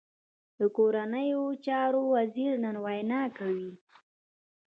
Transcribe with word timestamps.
د 0.57 0.59
کورنیو 0.77 1.43
چارو 1.65 2.01
وزیر 2.15 2.51
نن 2.63 2.75
وینا 2.85 3.21
کوي 3.37 3.71